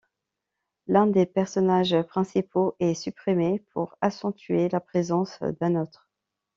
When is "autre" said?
5.79-6.09